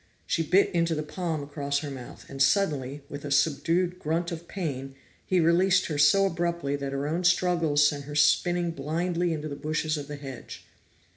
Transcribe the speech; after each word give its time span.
She 0.25 0.41
bit 0.41 0.71
into 0.73 0.95
the 0.95 1.03
palm 1.03 1.43
across 1.43 1.77
her 1.81 1.91
mouth 1.91 2.25
and 2.27 2.41
suddenly, 2.41 3.03
with 3.07 3.23
a 3.23 3.29
subdued 3.29 3.99
grunt 3.99 4.31
of 4.31 4.47
pain, 4.47 4.95
he 5.27 5.39
released 5.39 5.85
her 5.85 5.99
so 5.99 6.25
abruptly 6.25 6.75
that 6.75 6.91
her 6.91 7.05
own 7.07 7.23
struggles 7.23 7.85
sent 7.87 8.05
her 8.05 8.15
spinning 8.15 8.71
blindly 8.71 9.31
into 9.31 9.47
the 9.47 9.55
bushes 9.55 9.97
of 9.97 10.07
the 10.07 10.15
hedge. 10.15 10.65